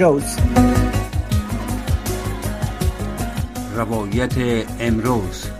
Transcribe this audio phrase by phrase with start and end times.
[0.00, 0.36] روز
[3.74, 4.32] روایت
[4.80, 5.57] امروز.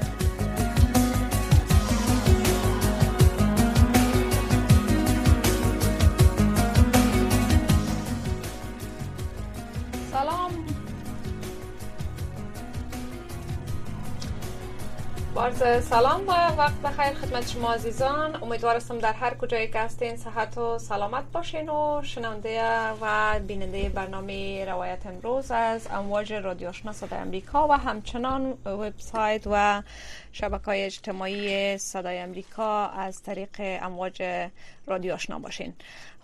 [15.59, 18.43] سلام و وقت بخیر خدمت شما عزیزان.
[18.43, 22.63] امیدوارم در هر کجایی که هستین صحت و سلامت باشین و شنونده
[23.01, 29.83] و بیننده برنامه روایت امروز از امواج رادیو آشنا صدای امریکا و همچنان وبسایت و
[30.33, 34.23] شبکه های اجتماعی صدای امریکا از طریق امواج
[34.87, 35.75] رادیو آشنا باشین.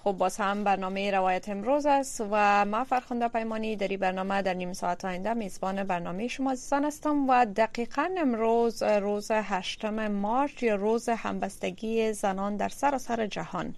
[0.04, 4.54] خب باز هم برنامه روایت امروز است و ما فرخنده پیمانی در این برنامه در
[4.54, 10.74] نیم ساعت آینده میزبان برنامه شما عزیزان هستم و دقیقا امروز روز هشتم مارچ یا
[10.74, 13.74] روز همبستگی زنان در سراسر جهان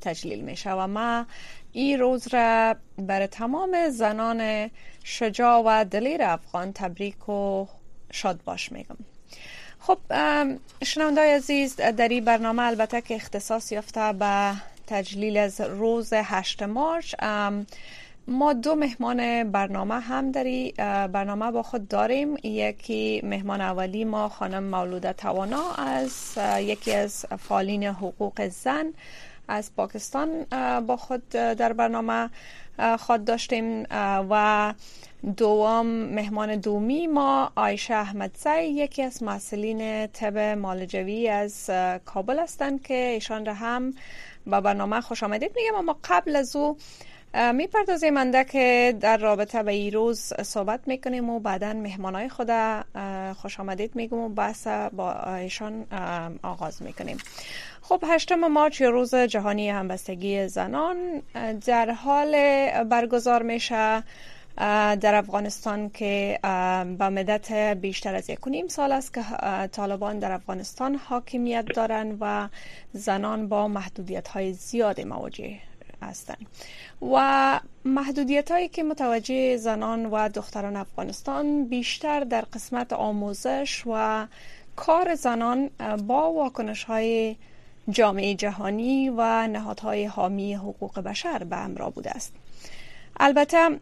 [0.00, 1.26] تجلیل میشه و ما
[1.72, 4.70] این روز را بر تمام زنان
[5.04, 7.66] شجاع و دلیر افغان تبریک و
[8.12, 8.96] شاد باش میگم.
[9.80, 9.98] خب
[10.84, 14.52] شنونده عزیز در این برنامه البته که اختصاص یافته به
[14.90, 17.14] تجلیل از روز 8 مارچ.
[18.28, 20.72] ما دو مهمان برنامه هم داری
[21.12, 22.36] برنامه با خود داریم.
[22.42, 28.86] یکی مهمان اولی ما خانم مولوده توانا از یکی از فعالین حقوق زن
[29.48, 30.46] از پاکستان
[30.86, 32.30] با خود در برنامه
[32.98, 33.86] خود داشتیم.
[34.30, 34.74] و
[35.36, 41.70] دوم مهمان دومی ما آیشه احمدزی یکی از مسئولین طب مالجوی از
[42.04, 43.94] کابل هستند که ایشان را هم
[44.46, 45.52] با برنامه خوش آمدید.
[45.56, 46.76] میگم اما قبل از او
[47.54, 52.50] می‌پردازیم انده که در رابطه به این روز صحبت می‌کنیم و بعدا مهمانای خود
[53.36, 55.86] خوش آمدید میگم و بحث با ایشان
[56.42, 57.16] آغاز می‌کنیم.
[57.82, 61.22] خب هشتم مارچ روز جهانی همبستگی زنان
[61.66, 62.32] در حال
[62.84, 64.02] برگزار میشه
[65.00, 66.38] در افغانستان که
[66.98, 69.22] به مدت بیشتر از یک نیم سال است که
[69.72, 72.48] طالبان در افغانستان حاکمیت دارند و
[72.92, 75.58] زنان با محدودیت های زیاد مواجه
[76.02, 76.46] هستند
[77.12, 84.26] و محدودیت هایی که متوجه زنان و دختران افغانستان بیشتر در قسمت آموزش و
[84.76, 85.70] کار زنان
[86.06, 87.36] با واکنش های
[87.90, 92.32] جامعه جهانی و نهادهای حامی حقوق بشر به همراه بوده است.
[93.20, 93.78] البته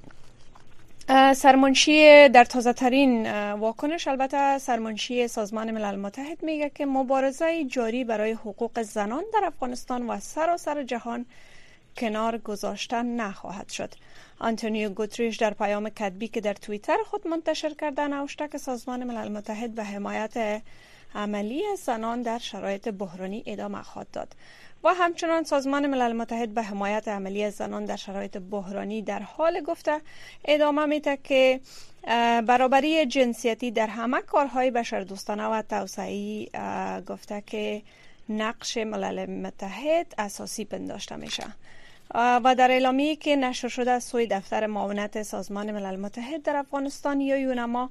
[1.34, 8.32] سرمنشی در تازه ترین واکنش البته سرمنشی سازمان ملل متحد میگه که مبارزه جاری برای
[8.32, 11.26] حقوق زنان در افغانستان و سراسر جهان
[11.96, 13.94] کنار گذاشتن نخواهد شد.
[14.41, 19.28] آنتونیو گوتریش در پیام کتبی که در توییتر خود منتشر کرده نوشته که سازمان ملل
[19.28, 20.62] متحد به حمایت
[21.15, 24.34] عملی زنان در شرایط بحرانی ادامه خواهد داد.
[24.84, 30.00] و همچنان سازمان ملل متحد به حمایت عملی زنان در شرایط بحرانی در حال گفته
[30.44, 31.60] ادامه میده که
[32.47, 36.50] برابری جنسیتی در همه کارهای بشردوستانه و توسعی
[37.06, 37.82] گفته که
[38.28, 41.44] نقش ملل متحد اساسی پنداشته میشه
[42.14, 47.20] و در اعلامیه که نشر شده از سوی دفتر معاونت سازمان ملل متحد در افغانستان
[47.20, 47.91] یا یونما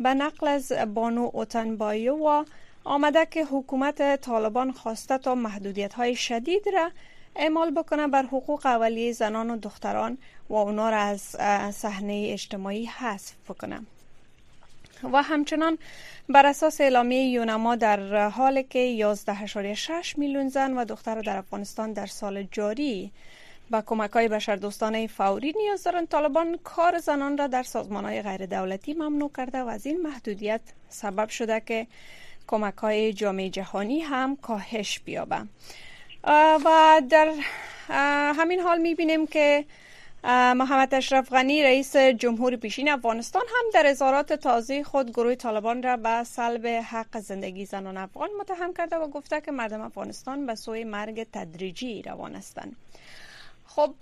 [0.00, 2.44] به نقل از بانو اوتن و
[2.84, 6.90] آمده که حکومت طالبان خواسته تا محدودیت های شدید را
[7.36, 10.18] اعمال بکنه بر حقوق اولیه زنان و دختران
[10.48, 11.20] و اونا را از
[11.74, 13.80] صحنه اجتماعی حذف بکنه.
[15.12, 15.78] و همچنان
[16.28, 22.06] بر اساس اعلامیه یونما در حالی که 11.6 میلیون زن و دختر در افغانستان در
[22.06, 23.12] سال جاری
[23.70, 28.46] با کمک های بشردوستانه فوری نیاز دارند طالبان کار زنان را در سازمان های غیر
[28.46, 31.86] دولتی ممنوع کرده و از این محدودیت سبب شده که
[32.46, 35.42] کمک های جامعه جهانی هم کاهش بیابه
[36.64, 37.34] و در
[38.38, 39.64] همین حال می‌بینیم که
[40.24, 45.96] محمد اشرف غنی رئیس جمهور پیشین افغانستان هم در اظهارات تازه خود گروه طالبان را
[45.96, 50.84] به سلب حق زندگی زنان افغان متهم کرده و گفته که مردم افغانستان به سوی
[50.84, 52.76] مرگ تدریجی روان هستند.
[53.78, 53.94] خب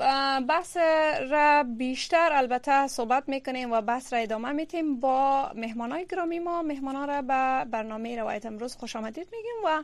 [0.49, 0.77] بحث
[1.31, 6.63] را بیشتر البته صحبت می‌کنیم و بحث را ادامه میتیم با مهمانای گرامی ما.
[6.63, 9.83] مهمان را به برنامه روایت امروز خوش آمدید میگیم و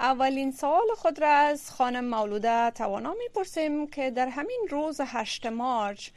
[0.00, 6.08] اولین سوال خود را از خانم مولوده توانا می‌پرسیم که در همین روز 8 مارچ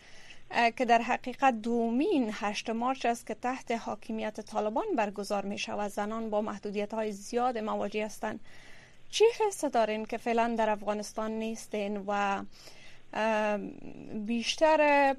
[0.78, 6.30] که در حقیقت دومین 8 مارچ است که تحت حاکمیت طالبان برگزار می شود زنان
[6.30, 8.40] با محدودیت های زیاد مواجه هستند.
[9.10, 12.42] چی حس دارین که فعلا در افغانستان نیستین و
[14.26, 15.16] بیشتر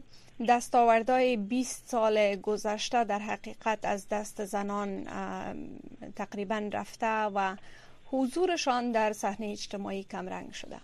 [0.49, 5.05] دستاوردهای 20 سال گذشته در حقیقت از دست زنان
[6.17, 7.57] تقریبا رفته و
[8.11, 10.77] حضورشان در صحنه اجتماعی کمرنگ شده.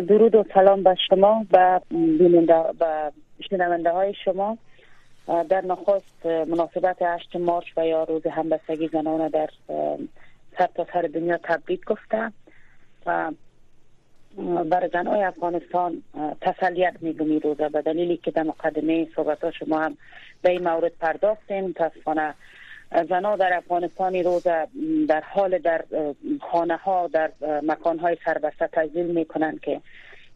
[0.00, 2.64] درود و سلام به شما و بیننده
[3.50, 4.58] شنونده های شما.
[5.48, 9.48] در نخست مناسبت 8 مارچ و یا روز همبستگی زنان در
[10.58, 12.32] سر تا سر دنیا تبریک گفته
[13.06, 13.32] و
[14.70, 16.02] بر زنهای افغانستان
[16.40, 19.96] تسلیت میگم روزه به دلیلی که در مقدمه صحبت شما هم
[20.42, 21.64] به این مورد پرداختیم.
[21.64, 22.34] متاسفانه
[23.08, 24.42] زنها در افغانستان روز
[25.08, 25.84] در حال در
[26.50, 27.30] خانه ها در
[27.62, 29.80] مکان های سربسته تجلیل می کنند که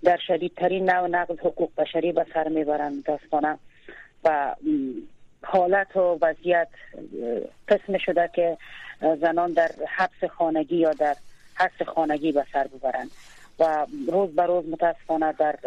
[0.03, 2.99] در شدیدترین نوع نقض حقوق بشری به سر می‌برند.
[2.99, 3.59] متاسفانه.
[4.25, 4.55] و
[5.45, 6.69] حالت و وضعیت
[7.69, 8.59] قسم شده که
[9.21, 11.17] زنان در حبس خانگی یا در
[11.55, 13.11] حبس خانگی به سر ببرند
[13.59, 15.59] و روز به روز متاسفانه در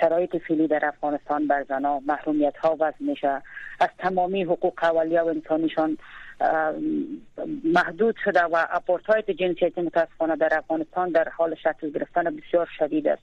[0.00, 3.42] شرایط فعلی در افغانستان بر زنان محرومیت ها وضع میشه.
[3.80, 5.98] از تمامی حقوق اولیه و انسانیشان
[7.64, 13.22] محدود شده و آپارتاید جنسیتی متاسفانه در افغانستان در حال شکل گرفتن بسیار شدید است.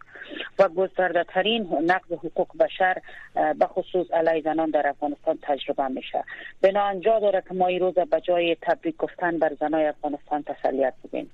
[0.60, 2.98] و گسترده ترین نقض حقوق بشر
[3.34, 6.24] به خصوص علیه زنان در افغانستان تجربه میشه.
[6.62, 10.94] بنا انجا داره که ما این روز به جای تبریک گفتن بر زنای افغانستان تسلیت
[11.04, 11.32] بگیم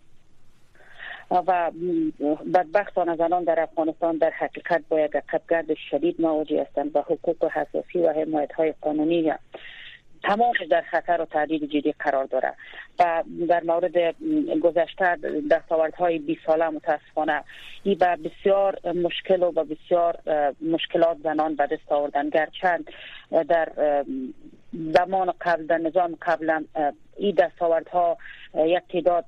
[1.32, 1.72] و
[2.54, 8.00] بدبختانه زنان در افغانستان در حقیقت با یک قدگرد شدید مواجه هستند و حقوق حساسی
[8.00, 9.34] و حمایت های قانونی.
[10.24, 12.54] تمام در خطر و تهدید جدی قرار داره
[13.00, 14.16] و در مورد
[14.62, 15.18] گذشته
[15.98, 17.44] های 20 ساله متاسفانه
[17.84, 20.20] ای به بسیار مشکل و بسیار
[20.62, 22.30] مشکلات زنان به دست آوردن.
[22.30, 22.92] گرچند
[23.32, 23.72] در
[24.72, 26.66] زمان قبل در نظام قبلا
[27.20, 28.18] این دستاوردها
[28.56, 29.26] یک تعداد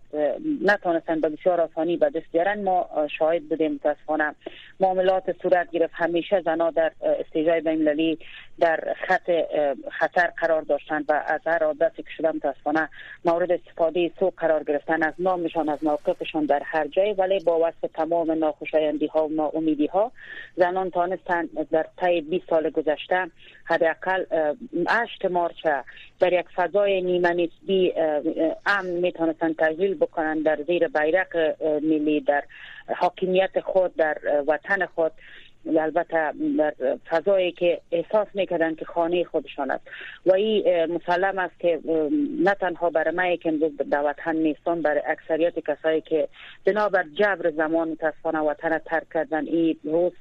[0.62, 2.64] نتانستن به بسیار آسانی به دست بیارن.
[2.64, 2.90] ما
[3.20, 4.36] شاهد بودیم متاسفانه
[4.80, 5.94] معاملات صورت گرفت.
[5.96, 8.20] همیشه زنا در استیجای بینالمللی
[8.60, 9.32] در خط
[9.92, 12.90] خطر قرار داشتن و از هر عادتی که شده متاسفانه
[13.26, 17.14] مورد استفاده سوء قرار گرفتن از نامشان از موقفشان در هر جای.
[17.14, 20.12] ولی با وصف تمام ناخوشایندی ها و ناامیدی ها
[20.56, 23.28] زنان تانستن در طی 20 سال گذشته
[23.66, 24.26] حداقل
[24.88, 25.68] 8 مارچ
[26.20, 27.81] در یک فضای نیمه نسبی
[28.66, 31.38] امن می‌تونستن تحویل بکنن در زیر بیرق
[31.84, 32.44] ملی در
[32.96, 34.18] حاکمیت خود در
[34.48, 35.12] وطن خود.
[35.66, 36.74] البته در
[37.10, 39.84] فضایی که احساس می‌کردن که خانه خودشان است.
[40.26, 41.80] و این مسلم است که
[42.44, 46.28] نه تنها برای من که امروز در وطن نیستم برای اکثریت کسایی که
[46.66, 50.12] بنابر جبر زمان متاسفانه وطن ترک کردن این روز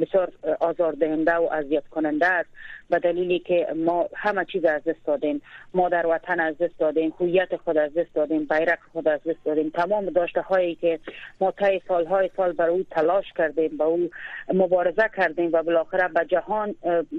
[0.00, 2.48] بسیار آزاردهنده و اذیت کننده است.
[2.90, 5.42] به دلیلی که ما همه چیز از دست دادیم.
[5.74, 9.44] ما در وطن از دست دادیم هویت خود از دست دادیم بیرق خود از دست
[9.44, 9.70] دادیم.
[9.70, 10.98] تمام داشته هایی که
[11.40, 14.10] ما طی سالهای سال بر او تلاش کردیم با او
[14.84, 16.74] مبارزه کردیم و بالاخره به جهان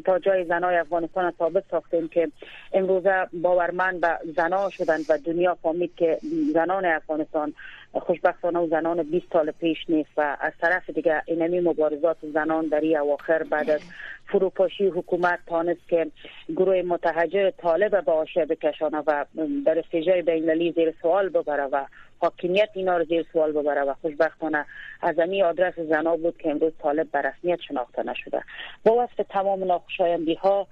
[0.06, 2.32] تا جای زنای افغانستان ثابت ساختیم که
[2.74, 6.20] امروزه باورمند به زنا شدن و دنیا فهمید که
[6.54, 7.54] زنان افغانستان
[7.94, 12.80] خوشبختانه و زنان 20 سال پیش نیست و از طرف دیگه اینمی مبارزات زنان در
[12.80, 13.82] این اواخر بعد از
[14.28, 16.08] فروپاشی حکومت تانست که
[16.56, 19.26] گروه متحجر طالب به آشه بکشانه و
[19.66, 21.86] در استیجای بینالمللی زیر سوال ببره و
[22.20, 24.66] حاکمیت اینا رو زیر سوال ببره و خوشبختانه
[25.02, 28.44] از امی آدرس زنا بود که امروز طالب به رسمیت شناخته نشده.
[28.84, 30.68] با وصف تمام ناخوشایندی ها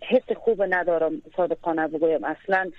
[0.00, 2.24] حس خوب ندارم صادقانه بگویم.
[2.24, 2.70] اصلا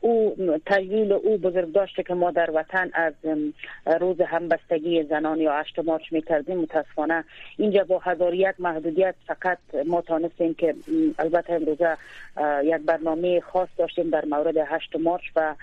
[0.00, 0.36] او
[0.66, 3.14] تجلیل او بزرگ داشته که ما در وطن از
[4.00, 7.24] روز همبستگی زنان یا 8 مارچ می کردیم متاسفانه
[7.56, 10.74] اینجا با هزاریت محدودیت فقط ما تانستیم که
[11.18, 11.96] البته امروزه
[12.64, 15.54] یک برنامه خاص داشتیم در مورد 8 مارچ و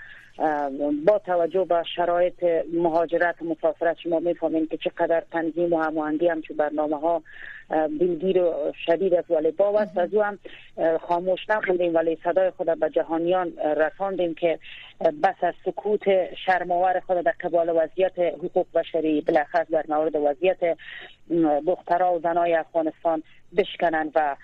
[1.06, 6.42] با توجه به شرایط مهاجرت و مسافرت شما می‌فهمین که چقدر تنظیم و هماهنگی هم
[6.56, 7.22] برنامه ها
[7.70, 9.98] بیلگیر و شدید است ولی با است.
[9.98, 10.38] از او هم
[11.00, 14.58] خاموش نخوندیم ولی صدای خود به جهانیان رساندیم که
[15.22, 20.76] بس از سکوت شرماور خود در قبال وضعیت حقوق بشری بلخص در مورد وضعیت
[21.66, 23.22] دخترها و زنای افغانستان
[23.56, 24.36] بشکنند و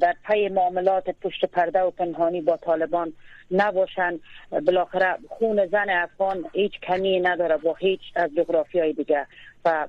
[0.00, 3.12] در پی معاملات پشت پرده و پنهانی با طالبان
[3.50, 4.20] نباشند.
[4.50, 9.26] بالاخره خون زن افغان هیچ کمی نداره با هیچ از جغرافی های دیگه.
[9.64, 9.86] و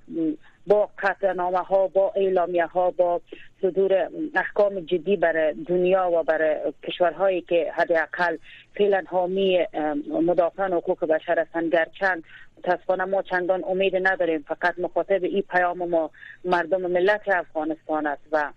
[0.67, 3.21] با قطعنامه ها با اعلامیه ها با
[3.61, 8.37] صدور احکام جدی برای دنیا و برای کشورهایی که حداقل
[8.77, 9.67] فعلا حامی
[10.09, 12.23] مدافعان حقوق بشر هستند گرچند
[12.57, 14.45] متاسفانه ما چندان امید نداریم.
[14.47, 16.11] فقط مخاطب این پیام ما
[16.45, 18.51] مردم ملت افغانستان است و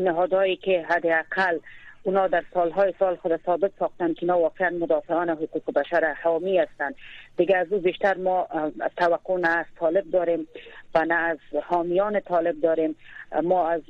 [0.00, 1.58] نهادهایی که حداقل
[2.02, 6.94] اونا در سالهای سال خود ثابت ساختن که اینا واقعا مدافعان حقوق بشر حامی هستند.
[7.36, 8.48] دیگه از او بیشتر ما
[8.96, 10.46] توقع نه از طالب داریم
[10.94, 12.96] و نه از حامیان طالب داریم.
[13.42, 13.80] ما از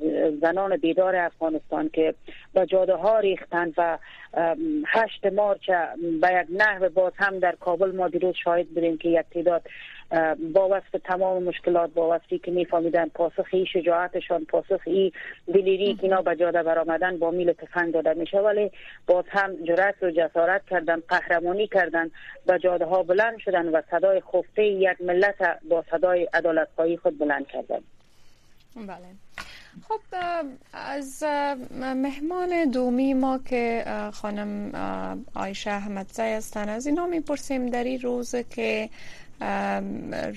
[0.41, 2.13] زنان بیدار افغانستان که
[2.53, 3.97] به جاده ها ریختن و
[4.87, 5.69] هشت مارچ
[6.21, 9.61] به یک نحو باز هم در کابل ما دیروز شاهد بودیم که یک تعداد
[10.53, 15.13] با وصف تمام مشکلات با وصفی که میفهمیدن پاسخی شجاعتشان پاسخی
[15.47, 18.37] دلیری که اینا به جاده برآمدن با میل تفنگ داده میشه.
[18.37, 18.71] ولی
[19.07, 22.11] باز هم جرأت و جسارت کردن قهرمانی کردن
[22.45, 26.67] به جاده ها بلند شدن و صدای خفته یک ملت با صدای عدالت
[27.01, 27.79] خود بلند کردن.
[28.75, 29.07] بله.
[29.87, 29.99] خب
[30.73, 31.23] از
[31.71, 34.71] مهمان دومی ما که خانم
[35.35, 38.89] آیشه احمدزی هستن از اینا می‌پرسیم در این روز که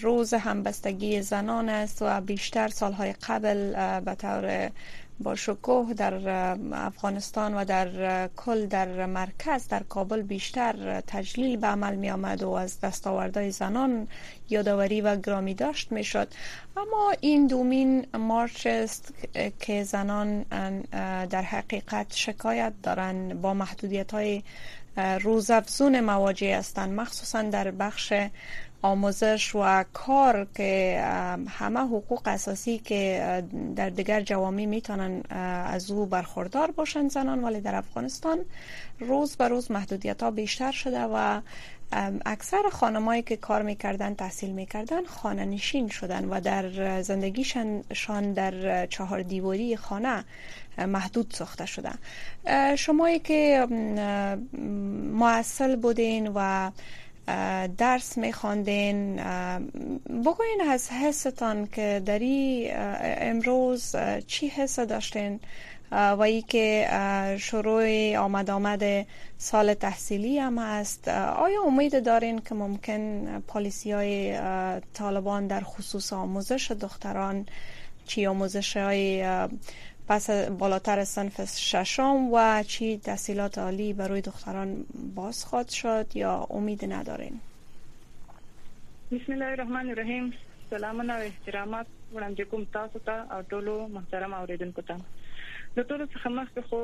[0.00, 3.70] روز همبستگی زنان است و بیشتر سالهای قبل
[4.00, 4.70] به طور
[5.20, 6.28] با شکوه در
[6.72, 12.50] افغانستان و در کل در مرکز در کابل بیشتر تجلیل به عمل می آمد و
[12.50, 14.08] از دستاوردهای زنان
[14.50, 16.28] یادآوری و گرامی داشت می شد
[16.76, 19.14] اما این دومین مارچ است
[19.60, 20.42] که زنان
[21.30, 24.42] در حقیقت شکایت دارند با محدودیت های
[25.20, 28.12] روزافزون مواجه هستند مخصوصا در بخش
[28.84, 31.00] آموزش و کار که
[31.48, 33.42] همه حقوق اساسی که
[33.76, 35.22] در دیگر جوامع می‌تونن
[35.66, 38.38] از او برخوردار باشند زنان ولی در افغانستان
[39.00, 41.40] روز به روز محدودیت ها بیشتر شده و
[42.26, 49.22] اکثر خانمایی که کار می‌کردن تحصیل می‌کردن خانه نشین شدن و در زندگیشان در چهار
[49.22, 50.24] دیواری خانه
[50.78, 51.98] محدود ساخته شدن
[52.76, 53.66] شمایی که
[55.12, 56.70] معسل بودین و
[57.78, 59.16] درس میخواندین
[60.08, 65.40] بگوین از حستان که دری امروز چی حس داشتین؟
[65.92, 66.88] و ای که
[67.40, 69.06] شروع آمد آمد
[69.38, 71.08] سال تحصیلی هم است.
[71.08, 74.38] آیا امید دارین که ممکن پالیسی های
[74.94, 77.46] طالبان در خصوص آموزش دختران
[78.06, 79.24] چی آموزش های
[80.08, 84.84] پس بالاتر صنف ششم و چی تحصیلات عالی برای دختران
[85.14, 87.40] باز خواد شد یا امید ندارین؟
[89.12, 90.32] بسم الله الرحمن الرحیم.
[90.70, 94.96] سلام و احترامات وړاندې کوم تاسو ته او ټولو محترم اوریدونکو ته.
[95.76, 96.80] د ټولو څخه مخکې خو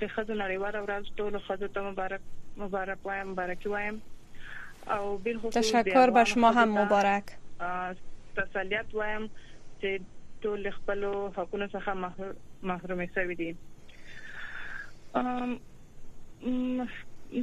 [0.00, 2.20] د خزو نړیواله ورځ ټولو خزو ته مبارک
[2.56, 4.02] مبارک وایم مبارک وایم.
[4.96, 7.32] او بل تشکر به شما هم مبارک.
[8.36, 9.26] تسلیت وایم
[9.80, 10.00] چې
[10.44, 11.90] ټول خپل حقوقو څخه
[12.72, 13.50] محروم شوی دي.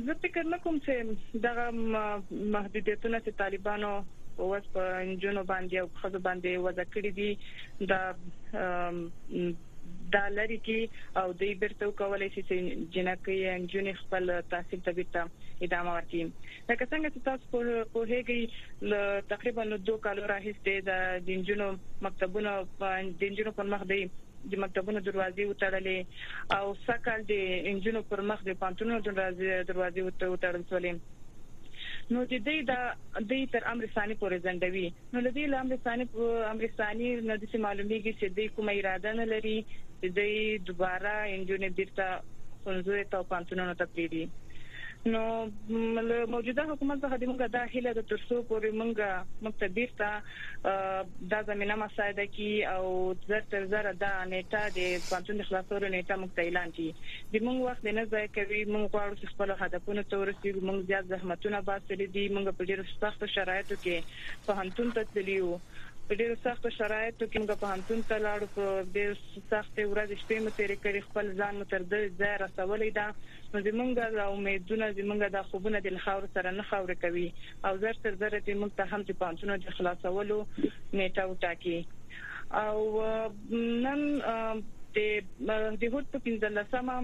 [0.05, 1.65] زه فکر نه کوم چې دغه
[2.55, 3.91] محدودیتونه چې طالبانو
[4.46, 7.29] اوس په انجونو باندې او خزو باندې وضع کړی دي
[7.91, 7.93] د
[10.15, 10.80] دا لري کې
[11.22, 12.56] او دوی برته کولای شي چې
[12.96, 15.22] جنکې انجونې خپل تحصیل ته بیرته
[15.68, 16.24] ادامه ورکړي.
[16.70, 17.44] لکه څنګه چې تاسو
[17.94, 18.38] په هغه
[19.36, 21.70] تقریبا دوه کالو راهیسته د انجونو
[22.10, 24.01] مکتبونو د انجونو په مخ دی
[24.51, 26.00] د مکتبونو دروازې وتړلې.
[26.58, 27.34] او سکل د
[27.72, 30.94] انجینو پر مخ د پانتونو دروازې وتړل شولې.
[32.13, 32.74] نو د دې د
[33.32, 36.06] دې تر امر ثاني پورې زندوي نو د دې امر ثاني
[36.51, 39.53] امر ثاني نو د معلومیږي چې د کومه اراده نه لري
[40.01, 40.34] د دې
[40.67, 42.05] دوباره انجینر بیرته
[42.65, 44.24] څنګه ته پانتونو ته پیری
[45.05, 45.22] نو
[46.31, 49.00] موجوده حکومت څخه د موږ د هیله د ترسو پورې موږ
[49.48, 50.10] مکتبیر ته
[51.31, 52.91] د زمينه مساعده کی او
[53.31, 56.88] زر تر زر د نیټه د پانتون خلاصولو نیټه موږ اعلان کی
[57.34, 61.10] د موږ وخت نه ځای کوي موږ غواړو چې خپل هدفونه ته ورسېږو موږ زیات
[61.13, 63.98] زحمتونه باسي دي موږ په ډیرو سخت شرایطو کې
[64.50, 65.58] په هنتون ته تللیو
[66.12, 69.12] په ډیرو سخت شرایطو کې موږ په هنتون ته لاړو په ډیر
[69.51, 73.06] سخت ورځې شپې مو تیرې کړې خپل ځان مو تر دې ځای رسولې ده.
[73.53, 77.24] نو زمونږ د امیدونه زمونږ د خوبونه د خاور سره نه خاور کوي.
[77.70, 80.39] او زر تر زر ته موږ ته هم د پانتونو د خلاصولو
[80.98, 81.80] نیټه وټاکي.
[82.63, 82.77] او
[83.88, 84.06] نن
[84.96, 85.00] د
[85.82, 87.00] د هوت په 15 سمه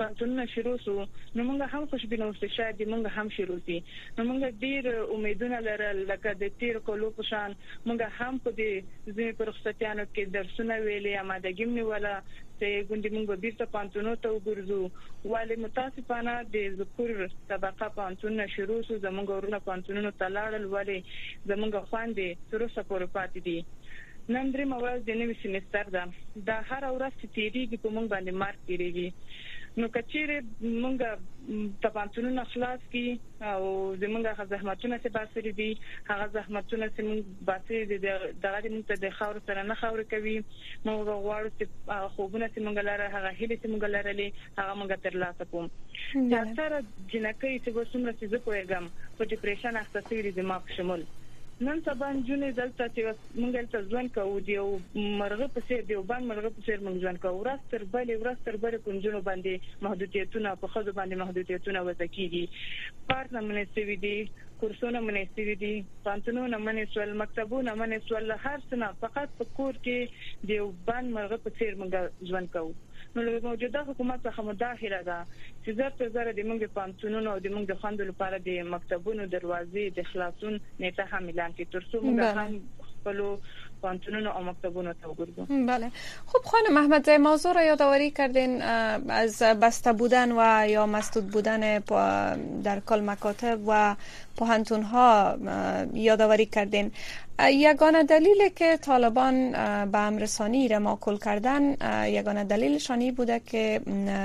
[0.00, 0.94] پانتونونه شروع سو.
[1.36, 3.78] نو موږ هم خوشبینه اوسه شاید موږ هم شروع سي
[4.18, 7.56] نو موږ ډیر امیدونه لرل لکه د تیر کولو په شان.
[7.86, 8.72] موږ هم په دې
[9.16, 12.14] ځینې پرختیانو کې درسونه ویلې امادګي نیوله.
[12.62, 14.82] چې ګوندې موږ بیرته پانتونو ته وګرځو.
[15.32, 20.64] والي متاسفانه د ذکر طبقه پانتون شروع سو زموږ ورونه پانتونونو ته لاړل.
[20.74, 20.98] والي
[21.50, 23.58] زموږ خواندې تر اوسه پورې پاتې دي.
[24.34, 26.02] نن درې مورز د نوي سیمستر ده.
[26.48, 29.08] د هر ورځ چې تیریږي په موږ باندې مارک تیریږي
[29.80, 30.38] نو کچېره
[30.82, 30.98] مونږ
[31.84, 33.04] تبانتونونه خلاص کی
[33.50, 33.62] او
[34.02, 35.68] زمونږه زحمتونه چې باسري دي
[36.10, 40.36] هغه زحمتونه چې مونږ باسري دي دغه د مونږ د خاور سره نه خاور کوي.
[40.86, 41.64] مونږ غواړو چې
[42.16, 44.28] خوبونه چې مونږ لاره هغه هلي چې مونږ لرلې
[44.60, 45.66] هغه مونږ ترلاسه کوم
[46.30, 46.76] چې سره
[47.12, 50.06] جنکې چې وسومره چې زه کوم په ډیپریشن اخته
[50.52, 51.10] ما په شمول
[51.64, 53.02] نن سبا جونې دلته چې
[53.40, 54.68] موږ دلته ځوان کوو دی او
[55.20, 57.42] مرغه په څیر دی او باندې مرغه په څیر موږ ځوان کوو.
[57.42, 62.44] ورځ تر بلې ورځ تر بلې پنځونو باندې محدودیتونه په خځو باندې محدودیتونه وځکیږي
[63.12, 64.16] پارت نه منستوي دي
[64.62, 65.72] کورسونه منستوي دي.
[66.08, 71.78] پانتونونه منسول مکتبونه منسول هر څه فقط په کور کې دی باندې مرغه په څیر
[71.82, 72.74] موږ ځوان کوو.
[73.16, 75.18] نو له موجوده حکومت څخه مداخله ده
[75.64, 79.96] چې زر تر زر د موږ پانتونونو او د موږ خوندو لپاره د مکتبونو دروازې
[79.98, 81.66] د خلاصون نیټه هم اعلان کړي.
[81.74, 82.52] ترڅو موږ هم
[83.02, 83.36] خپل
[83.82, 85.90] پانتونونو او مکتبونو ته وګوریم بله.
[86.26, 91.78] خب خانم محمد موضوع را یادآوری کردین از بسته بودن و یا مسدود بودن
[92.64, 93.96] در کل مکاتب و
[94.36, 95.36] پوهنتون ها
[95.94, 96.92] یادآوری کردین.
[97.50, 99.52] یگانه دلیل که طالبان
[99.92, 101.62] به امرسانی را ماکل کردن
[102.08, 103.80] یگانه دلیلشانی بوده که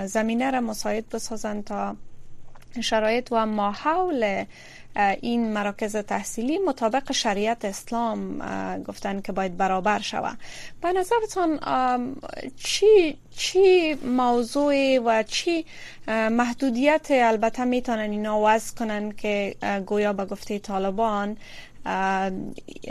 [0.05, 1.95] زمینه را مساعد بسازند تا
[2.81, 4.45] شرایط و ماحول
[5.21, 8.39] این مراکز تحصیلی مطابق شریعت اسلام
[8.83, 10.37] گفتن که باید برابر شود
[10.81, 11.59] به نظرتان
[12.55, 15.65] چی چی موضوع و چی
[16.07, 21.37] محدودیت البته می‌تونن اینا وضع کنن که گویا به گفته طالبان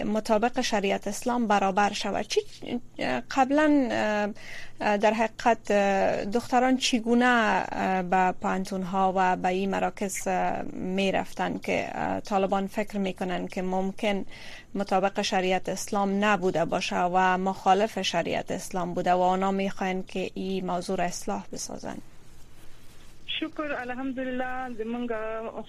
[0.04, 2.26] مطابق شریعت اسلام برابر شود.
[2.26, 2.40] چی
[3.30, 3.66] قبلا
[4.78, 5.72] در حقیقت
[6.32, 7.64] دختران چگونه
[8.10, 10.28] به پانتون ها و به این مراکز
[10.72, 11.88] می رفتن که
[12.24, 14.24] طالبان فکر می‌کنن که ممکن
[14.74, 20.66] مطابق شریعت اسلام نبوده باشه و مخالف شریعت اسلام بوده و آنها می‌خواین که این
[20.66, 21.96] موضوع را اصلاح بسازن؟
[23.40, 24.68] شکر الحمدلله.
[24.78, 25.12] زمونږ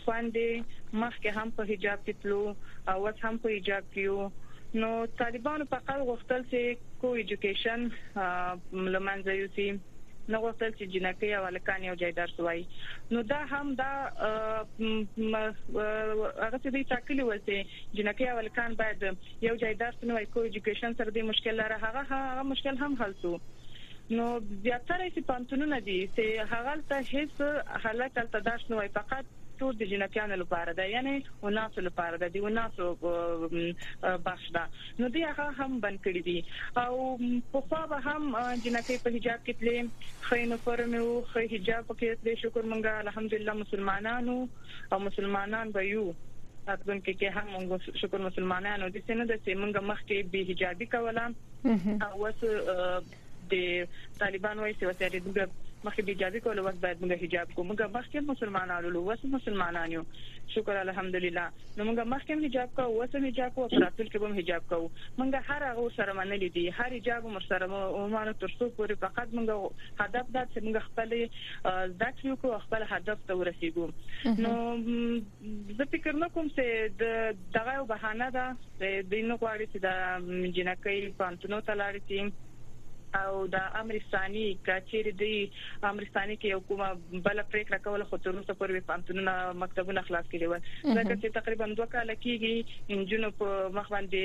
[0.05, 2.13] خويندې مخکې هم په حجاب کې
[2.91, 4.05] او اوس هم په حجاب کې
[4.81, 4.89] نو
[5.19, 6.61] طالبانو فقط غوښتل چې
[7.03, 7.79] کو ایجوکیشن
[8.95, 9.69] لمنځه یوسي.
[10.33, 12.61] نو غوښتل چې جنکې او لکان یو ځای درس وای
[13.11, 13.91] نو دا هم دا
[16.43, 17.59] هغه څه دی تاکلی وته
[17.97, 19.05] جنکې او لکان باید
[19.47, 21.77] یو ځای درس وای کو ایجوکیشن سره د مشکل لره.
[21.85, 23.33] هغه هغه مشکل هم حل شو.
[24.17, 24.25] نو
[24.65, 27.33] زیاتره چې پانتونونه دي چې هغه ته هیڅ
[27.85, 29.25] حالت تل داش نه وای فقط
[29.59, 32.85] ټول د جنکانو لپاره ده یعنی وناسو لپاره ده دی وناسو
[34.27, 34.63] بخش ده.
[34.99, 36.39] نو دی هغه هم بند کړی دي.
[36.83, 36.93] او
[37.51, 38.23] په خوا به هم
[38.63, 39.77] جنکې په حجاب کې تلې
[40.29, 44.37] خاين فرمو خې حجاب کې تلې شکر مونږه الحمدلله مسلمانانو
[44.91, 46.07] او مسلمانان به یو.
[46.67, 48.89] راتلونکي کې هم موږ شکر مسلمانانو.
[48.95, 51.25] د سینې د سیمنګ مخ کې به حجابي کوله.
[52.05, 52.39] او وس
[53.51, 53.53] د
[54.19, 55.27] طالبان وایي چې وسیاري د
[55.85, 57.67] مخکې د اجازه کول وخت باید موږ حجاب کوو.
[57.69, 60.03] موږ مخکې مسلمانانو له وسه مسلمانان یو
[60.53, 61.45] شکر الحمدلله.
[61.77, 65.61] نو موږ مخکې حجاب کوو وسه حجاب کوو پراتل کې هم حجاب کوو موږ هر
[65.69, 66.65] هغه سره منلې دي.
[66.79, 69.47] هر حجاب مر سره مو ترڅو پورې فقط موږ
[70.01, 71.09] هدف دا چې موږ خپل
[72.01, 73.85] ذکر کوو خپل هدف ته ورسیږو.
[74.45, 74.53] نو
[75.77, 76.65] زه فکر نه کوم چې
[77.03, 77.05] د
[77.59, 78.47] دغه بهانه ده.
[78.81, 79.89] د دینو غواړي چې د
[80.57, 82.01] جنکې پانتونو تلاړي
[83.15, 85.35] او د امرستاني کچېر دی
[85.89, 86.89] امرستاني کې یو کومه
[87.27, 90.59] بل پریکړه کوله خو تر اوسه پورې پانتونونه مکتبونه خلاص کړي و
[90.97, 94.23] ځکه چې تقریبا دوه کال کېږي انجونو په مخ باندې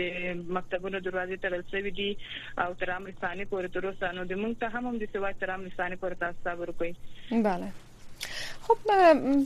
[0.00, 0.02] د
[0.58, 2.10] مکتبونو دروازې تړل شوې دي
[2.64, 6.02] او تر امرستاني پورې تر اوسه نو د مونږ ته هم د سوای تر امرستاني
[6.02, 6.92] پورې تاسو صبر وکړئ.
[7.48, 7.89] بله
[8.68, 8.76] خب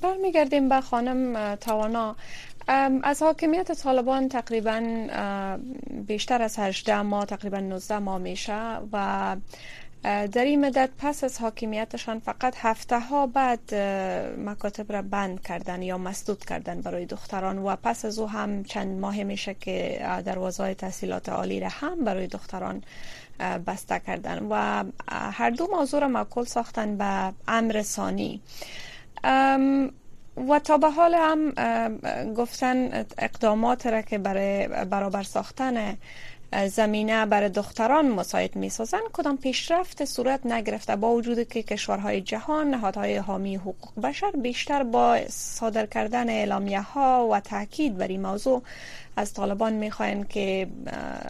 [0.02, 2.16] برمیگردیم به خانم توانا
[3.02, 5.06] از حاکمیت طالبان تقریبا
[6.06, 9.37] بیشتر از 18 ماه تقریبا 19 ماه میشه و
[10.04, 13.74] در این مدت پس از حاکمیتشان فقط هفته ها بعد
[14.38, 19.00] مکاتب را بند کردن یا مسدود کردن برای دختران و پس از او هم چند
[19.00, 22.82] ماه میشه که دروازه تحصیلات عالی را هم برای دختران
[23.38, 28.42] بسته کردن و هر دو موضوع را مکل ساختن به امر ثانی.
[30.49, 31.51] و تا به حال هم
[32.35, 35.97] گفتن اقدامات را که برای برابر ساختن
[36.54, 42.70] زمینه برای دختران مساعد می سازن کدام پیشرفت صورت نگرفته با وجود که کشورهای جهان
[42.70, 48.62] نهادهای حامی حقوق بشر بیشتر با صادر کردن اعلامیه ها و تاکید بر این موضوع
[49.16, 50.68] از طالبان می‌خواین که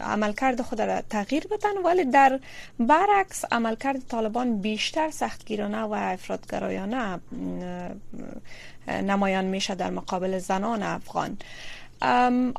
[0.03, 1.77] عملکرد خود را تغییر بدن.
[1.85, 2.39] ولی در
[2.79, 7.19] برعکس عملکرد طالبان بیشتر سختگیرانه و افرادگرایانه
[8.87, 11.37] نمایان میشه در مقابل زنان افغان.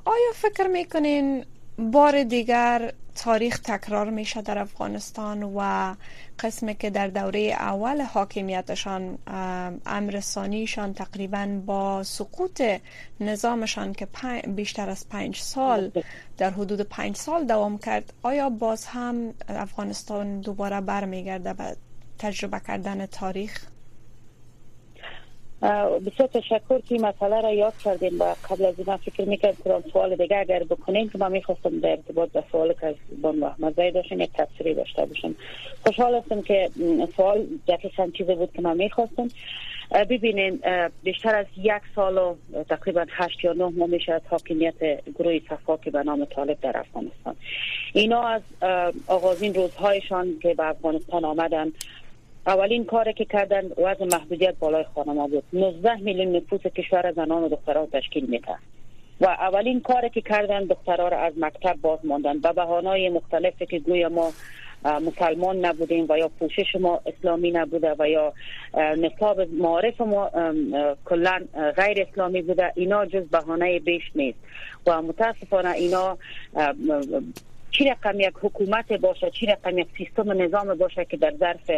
[0.04, 1.44] آیا فکر می‌کنین
[1.78, 5.94] بار دیگر تاریخ تکرار میشه در افغانستان و
[6.38, 9.18] قسمی که در دوره اول حاکمیتشان
[9.86, 12.62] امر ثانیشان تقریبا با سقوط
[13.20, 14.08] نظامشان که
[14.48, 15.92] بیشتر از پنج سال
[16.36, 21.76] در حدود پنج سال دوام کرد آیا باز هم افغانستان دوباره برمیگرده به
[22.18, 23.66] تجربه کردن تاریخ؟
[26.06, 29.82] بسیار تشکر که این مسئله را یاد کردیم و قبل از این فکر می‌کرد که
[29.92, 33.74] سوال دیگه اگر بکنیم که ما می‌خواستم در ارتباط به سوال که از بان محمد
[33.76, 35.34] زایی داشتیم یک تفسیری داشته باشم
[35.86, 36.70] خوشحال هستم که
[37.16, 39.28] سوال دقیقا چیزی بود که ما می‌خواستم.
[40.10, 40.60] ببینین
[41.02, 42.34] بیشتر از یک سال و
[42.68, 44.74] تقریبا هشت یا نه ماه میشه از حاکمیت
[45.18, 47.36] گروه صفا که به نام طالب در افغانستان.
[47.92, 48.42] اینا از
[49.06, 51.72] آغازین روزهایشان که به افغانستان آمدن
[52.46, 55.44] اولین کاری که کردن وضع محدودیت بالای خانما بود.
[55.52, 58.54] 19 میلیون نفوس کشور زنان و دختران تشکیل میده
[59.20, 62.38] و اولین کاری که کردن دخترها را از مکتب باز ماندن.
[62.38, 64.32] به بهانه‌های مختلفی که گویا ما
[64.84, 68.32] مسلمان نبودیم و یا پوشش ما اسلامی نبوده و یا
[68.74, 70.30] نصاب معارف ما
[71.04, 71.40] کلا
[71.76, 74.38] غیر اسلامی بوده اینا جز بهانه بیش نیست.
[74.86, 76.18] و متاسفانه اینا
[77.78, 81.70] چی رقم یک حکومت باشه چی رقم یک سیستم نظام باشه که در ظرف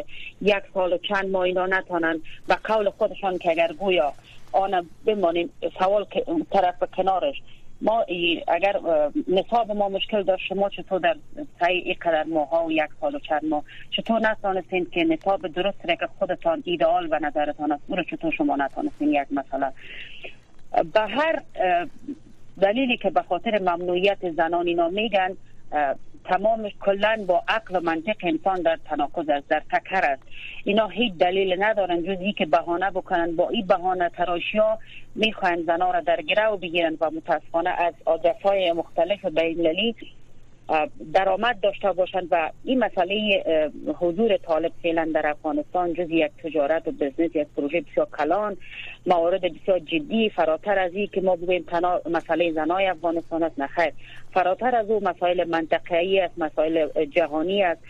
[0.43, 4.13] یک سال و چند ماه اینا نتانن و قول خودشان که اگر گویا
[4.53, 7.43] آن بمانیم سوال که طرف کنارش
[7.81, 8.05] ما
[8.49, 8.81] اگر
[9.29, 11.17] نصاب ما مشکل داشت شما چطور در
[11.61, 15.87] طی اینقدر ماه ها و یک سال و چند ماه چطور نتانستین که نصاب درست
[15.89, 19.73] را که خودتان ایدئال به نظرتان است او را چطور شما نتانستین یک مثلا
[20.93, 21.43] به هر
[22.61, 25.37] دلیلی که به خاطر ممنوعیت زنان اینا میگن
[26.25, 30.23] تمامش کلا با عقل و منطق انسان در تناقض است در تکر است.
[30.65, 33.37] اینا هیچ دلیل ندارن جز که بهانه بکنن.
[33.37, 34.79] با این بهانه تراشی ها
[35.15, 39.67] می‌خواین زنا را در گرو بگیرن و متاسفانه از آدرس های مختلف بین
[41.15, 43.45] درآمد داشته باشند و این مسئله
[43.99, 48.57] حضور طالب فعلا در افغانستان جز یک تجارت و بزنس یک پروژه بسیار کلان
[49.07, 53.59] موارد بسیار جدی فراتر از این که ما بگوییم تنها مسئله زنای افغانستان است.
[53.59, 53.93] نخیر
[54.35, 57.81] فراتر از او مسائل منطقه‌ای است مسائل جهانی است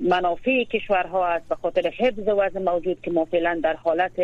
[0.00, 1.48] منافع کشورها است.
[1.48, 4.18] به خاطر حفظ وضع موجود که ما فعلا در حالت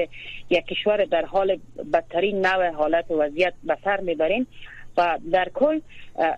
[0.51, 1.59] یک کشور در حال
[1.93, 4.47] بدترین نوع حالت وضعیت به سر می‌بریم.
[4.97, 5.81] و در کل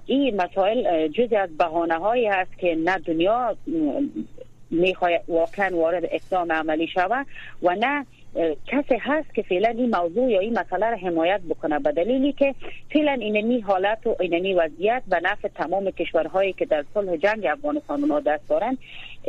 [0.06, 3.56] این مسائل جزی از بهانه هایی هست که نه دنیا
[4.70, 7.26] می‌خواد واقعا وارد اقدام عملی شود
[7.62, 8.06] و نه
[8.66, 11.78] کسی هست که فعلا این موضوع یا این مسئله را حمایت بکنه.
[11.78, 12.54] به دلیلی که
[12.92, 18.00] فعلا اینمی حالت و اینمی وضعیت به نفع تمام کشورهایی که در صلح جنگ افغانستان
[18.00, 18.78] اونا دست دارن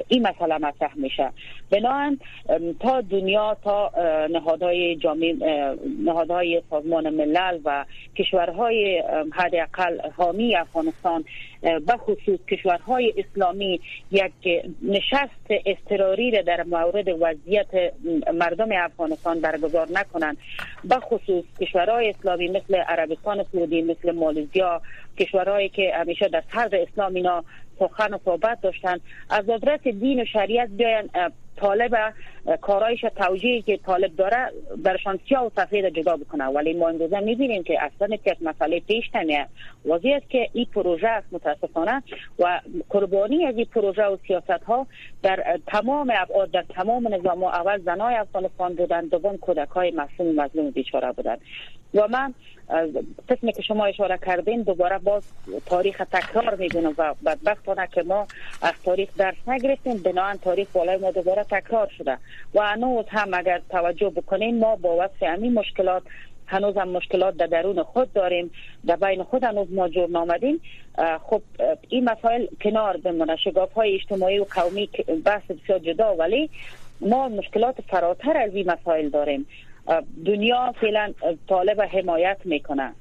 [0.07, 1.29] این مسئله مطرح میشه.
[1.71, 2.19] بنابراین
[2.79, 3.91] تا دنیا تا
[4.31, 5.35] نهادهای جامعه
[6.05, 9.03] نهادهای سازمان ملل و کشورهای
[9.33, 11.25] حداقل حامی افغانستان
[11.65, 17.93] به خصوص کشورهای اسلامی یک نشست اضطراری را در مورد وضعیت
[18.33, 20.37] مردم افغانستان برگزار نکنند.
[20.83, 24.81] به خصوص کشورهای اسلامی مثل عربستان سعودی مثل مالزیا
[25.17, 27.43] کشورهایی که همیشه در طرز اسلام اینا
[27.79, 28.97] سخن و صحبت داشتن
[29.29, 31.09] از آدرس دین و شریعت بیاین
[31.57, 32.13] طالب
[32.61, 36.45] کارایش توجیهی که طالب داره برشان سیاه و سفید جدا بکنه.
[36.45, 39.47] ولی ما امروزه می‌بینیم که اصلا یک مسئله پیش نمیه
[39.85, 42.03] واضح است که این پروژه است متاسفانه
[42.39, 44.87] و قربانی از این پروژه و سیاست ها
[45.23, 49.05] در تمام ابعاد در تمام نظام و اول زنای افغانستان بودن.
[49.05, 51.37] دوم کودک های معصوم مظلوم بیچاره بودن.
[51.93, 52.33] و من
[53.29, 55.23] قسمی که شما اشاره کردین دوباره باز
[55.65, 58.27] تاریخ تکرار می‌بینم و بدبختانه که ما
[58.61, 59.97] از تاریخ درس نگرفتیم.
[59.97, 62.17] بنابراین تاریخ بالای ما دوباره تکرار شده
[62.55, 66.03] و هنوز هم اگر توجه بکنین ما با وصف همین مشکلات
[66.47, 68.51] هنوز هم مشکلات در درون خود داریم.
[68.85, 70.61] در بین خود هنوز ما جور نامدیم.
[71.21, 71.41] خب
[71.89, 73.35] این مسائل کنار بمونه.
[73.35, 74.89] شگاف های اجتماعی و قومی
[75.25, 76.49] بحث بسیار جدا ولی
[77.01, 79.47] ما مشکلات فراتر از این مسائل داریم.
[80.25, 81.13] دنیا فعلا
[81.49, 82.93] طالب حمایت می‌کنه.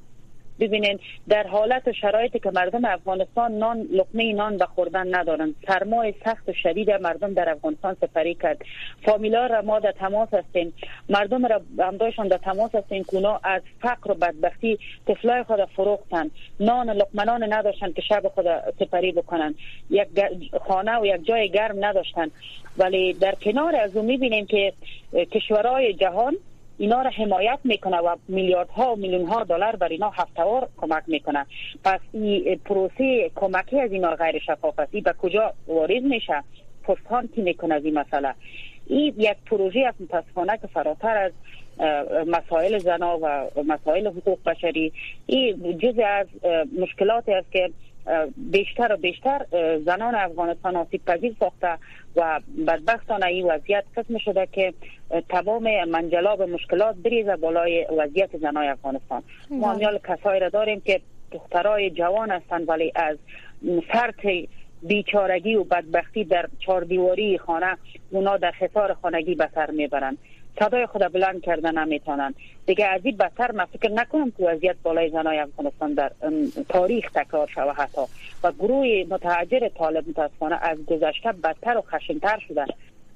[0.61, 5.55] ببینین در حالت و شرایطی که مردم افغانستان نان لقمه نان به خوردن ندارن.
[5.67, 8.59] سرمای سخت و شدید مردم در افغانستان سفری کرد.
[9.05, 10.73] فامیلا را ما در تماس هستیم.
[11.09, 16.31] مردم را همدایشان در تماس هستیم که از فقر و بدبختی طفلای خود فروختن.
[16.61, 18.47] نان لقمه نداشتن که شب خود
[18.79, 19.55] سپری بکنن.
[19.90, 20.09] یک
[20.69, 22.31] خانه و یک جای گرم نداشتن.
[22.79, 24.73] ولی در کنار از اون می‌بینیم که
[25.12, 26.37] کشورهای جهان
[26.79, 31.47] اینا را حمایت می‌کنه و میلیاردها و میلیون ها دلار بر اینا هفتوار کمک می‌کنه.
[31.85, 34.93] پس این پروسه کمکی از اینا غیر شفاف است.
[34.93, 36.43] به کجا وارد میشه؟
[36.83, 38.35] پستان کی می‌کنه از این مسئله؟
[38.87, 41.33] این یک پروژه است متاسفانه که فراتر از
[42.27, 44.93] مسائل زنا و مسائل حقوق بشری.
[45.27, 46.27] این جز از
[46.79, 47.71] مشکلاتی است که
[48.37, 49.47] بیشتر و بیشتر
[49.85, 51.79] زنان افغانستان آسیب پذیر ساخته
[52.17, 54.75] و بدبختانه این وضعیت قسم شده که
[55.29, 59.23] تمام منجلاب مشکلات بریزه بالای وضعیت زنای افغانستان.
[59.51, 61.01] ما همیال کسایی را داریم که
[61.33, 63.17] دخترای جوان هستند ولی از
[63.93, 64.27] فرط
[64.83, 67.77] بیچارگی و بدبختی در چهار دیواری خانه
[68.11, 70.19] اونا در خسار خانگی به سر می‌برند.
[70.59, 72.35] صدای خود بلند کردن نمی‌تونن.
[72.67, 76.12] دیگه از این بدتر من فکر نکنم که وضعیت بالای زنای افغانستان در
[76.69, 78.01] تاریخ تکرار شوه حتی.
[78.45, 82.67] و گروه متحجر طالب متاسفانه از گذشته بدتر و خشنتر شدن.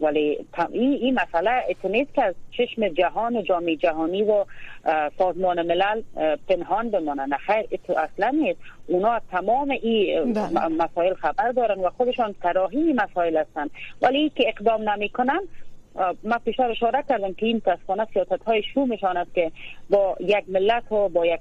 [0.00, 1.50] ولی این این مسئله
[1.84, 4.44] نیست که از چشم جهان و جامعه جهانی و
[5.18, 6.02] سازمان ملل
[6.48, 7.26] پنهان بمانه.
[7.26, 7.64] نه خیر
[7.96, 8.60] اصلا نیست.
[8.86, 10.68] اونا تمام این بله.
[10.68, 13.70] مسائل خبر دارن و خودشان تراحی مسائل هستند
[14.02, 15.40] ولی که اقدام نمی‌کنن
[16.24, 19.52] ما پیشتر اشاره کردم که این تصفانه سیاست های شومشان است که
[19.90, 21.40] با یک ملت و با یک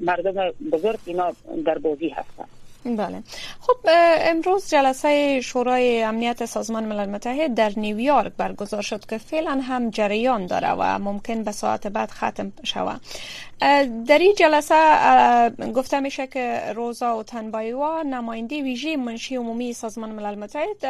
[0.00, 1.32] مردم بزرگ اینا
[1.64, 2.48] در بازی هستند.
[2.86, 3.22] بله.
[3.60, 3.76] خب
[4.20, 10.46] امروز جلسه شورای امنیت سازمان ملل متحد در نیویورک برگزار شد که فعلا هم جریان
[10.46, 13.00] داره و ممکن به ساعت بعد ختم شود.
[14.06, 20.34] در این جلسه گفته میشه که روزا و تنبایوا نماینده ویژه منشی عمومی سازمان ملل
[20.34, 20.80] متحد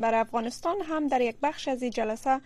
[0.00, 2.40] بر افغانستان هم در یک بخش از این جلسه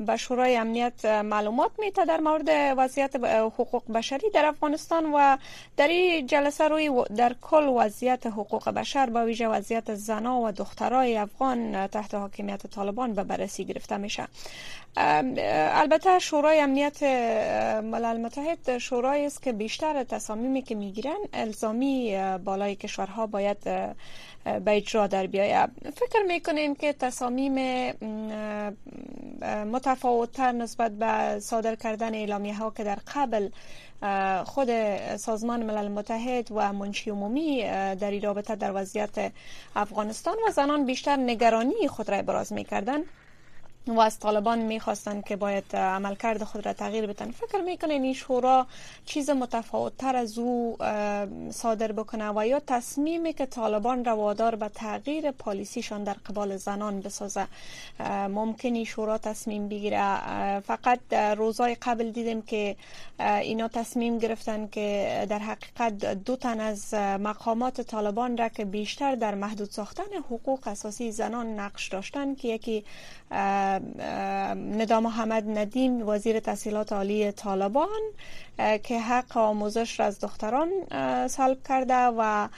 [0.00, 5.36] به شورای امنیت معلومات میته در مورد وضعیت حقوق بشری در افغانستان و
[5.76, 11.16] در این جلسه روی در کل وضعیت حقوق بشر با ویژه وضعیت زنا و دخترای
[11.16, 14.28] افغان تحت حاکمیت طالبان به بررسی گرفته میشه.
[14.96, 17.02] البته شورای امنیت
[17.82, 23.58] ملل متحد شورای است که بیشتر تصامیمی که می‌گیرن الزامی بالای کشورها باید
[24.64, 27.54] به اجرا در بیاید فکر می‌کنین که تصامیم
[29.72, 33.48] متفاوتتر نسبت به صادر کردن اعلامیه ها که در قبل
[34.44, 34.68] خود
[35.16, 37.62] سازمان ملل متحد و منشی عمومی
[38.00, 39.32] در رابطه در وضعیت
[39.76, 42.98] افغانستان و زنان بیشتر نگرانی خود را ابراز می‌کردن
[43.88, 47.30] و از طالبان می‌خواستند که باید عملکرد خود را تغییر بدن.
[47.30, 48.66] فکر می‌کنین این شورا
[49.06, 50.76] چیز متفاوت تر از او
[51.50, 57.00] صادر بکنه و یا تصمیمی که طالبان را وادار به تغییر پالیسیشان در قبال زنان
[57.00, 57.46] بسازه
[58.28, 60.20] ممکن این شورا تصمیم بگیره؟
[60.60, 62.76] فقط روزای قبل دیدیم که
[63.20, 69.34] اینا تصمیم گرفتن که در حقیقت دو تن از مقامات طالبان را که بیشتر در
[69.34, 72.84] محدود ساختن حقوق اساسی زنان نقش داشتن که یکی
[74.78, 78.00] ندام محمد ندیم وزیر تحصیلات عالی طالبان
[78.82, 80.68] که حق آموزش را از دختران
[81.28, 82.48] سلب کرده و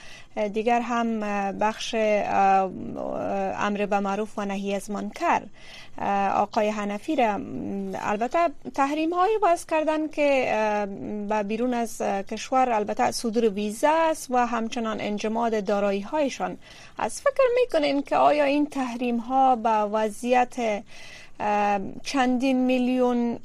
[0.53, 1.19] دیگر هم
[1.59, 1.95] بخش
[3.59, 5.41] امر به معروف و نهی از منکر.
[6.35, 7.39] آقای حنفی را
[7.95, 8.39] البته
[8.75, 10.55] تحریم هایی باز کردن که
[11.29, 16.57] به بیرون از کشور البته صدور ویزا است و همچنان انجماد دارایی هایشان
[16.97, 20.83] از فکر می‌کنین که آیا این تحریم ها به وضعیت
[22.03, 23.39] چندین میلیون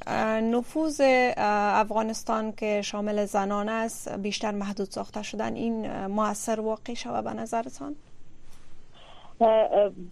[0.53, 1.01] نفوذ
[1.37, 7.95] افغانستان که شامل زنان است بیشتر محدود ساخته شدن این موثر واقع شود به نظرتان؟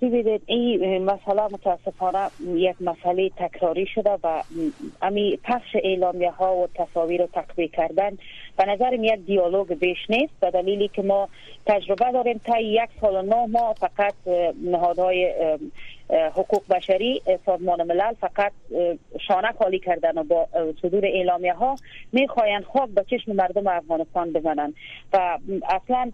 [0.02, 4.44] ببینید این مسئله متاسفانه یک مسئله تکراری شده و
[5.02, 8.18] امی پخش اعلامیه ها و تصاویر و تقویه کردن
[8.58, 11.30] به نظر یک دیالوگ بیش نیست به دلیلی که ما
[11.66, 14.14] تجربه داریم تا یک سال و نه ماه فقط
[14.64, 15.34] نهادهای
[16.10, 18.52] حقوق بشری سازمان ملل فقط
[19.28, 20.48] شانه خالی کردن و با
[20.82, 21.76] صدور اعلامیه ها
[22.12, 24.74] می‌خواین خواب به چشم مردم افغانستان بزنن.
[25.14, 25.38] و
[25.70, 26.12] اصلا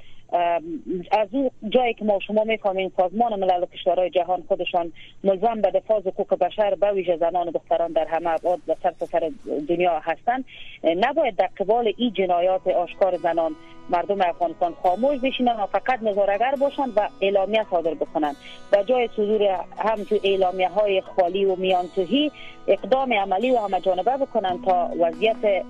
[1.12, 5.72] از اون جایی که ما شما می‌فهمیم سازمان ملل و کشورهای جهان خودشان ملزم به
[5.72, 8.76] دفاع حقوق بشر به ویژه زنان و دختران در همه ابعاد و
[9.06, 9.32] سر
[9.70, 10.46] دنیا هستند
[10.84, 13.56] نباید در قبال این جنایات آشکار زنان
[13.90, 18.36] مردم افغانستان خاموش بشینن و فقط نظارگر باشند و اعلامیه صادر بکنند
[18.74, 22.32] و جای صدور هم تو اعلامیه های خالی و میانتوهی
[22.68, 25.64] اقدام عملی و همه جانبه بکنند تا وضعیت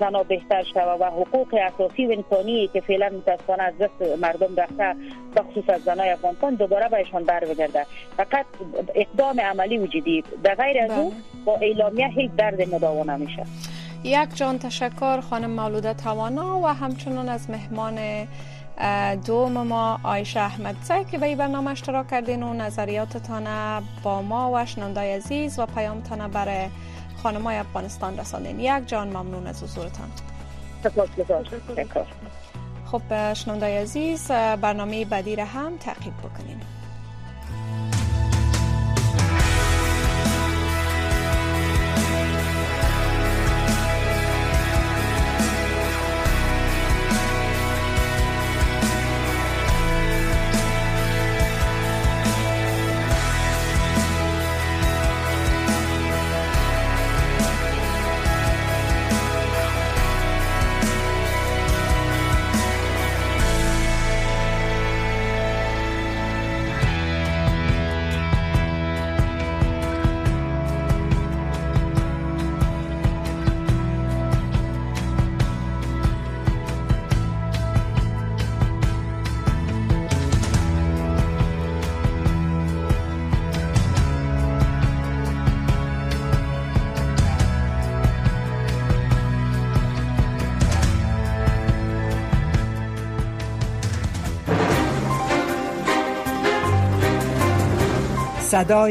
[0.00, 4.96] زنا بهتر شود و حقوق اساسی و انسانی که فعلا متاسفانه از دست مردم رفته
[5.34, 8.46] به خصوص از زنای افغانستان دوباره بهشان بر بگرده فقط
[8.94, 10.24] اقدام عملی وجودی.
[10.42, 11.18] در غیر از او بله.
[11.44, 13.42] با اعلامیه هیچ درد مداوا نمیشه.
[14.04, 17.98] یک جان تشکر خانم مولوده توانا و همچنان از مهمان
[19.26, 23.46] دوم ما آیشه احمدزی که به این برنامه اشتراک کردین و نظریاتتان
[24.02, 26.68] با ما و شنوندای عزیز و پیامتان برای
[27.22, 28.60] خانمای افغانستان رساندین.
[28.60, 30.08] یک جان ممنون از حضورتان.
[32.86, 36.60] خب شنوندای عزیز برنامه بعدی را هم تعقیب بکنین.
[98.58, 98.86] صدای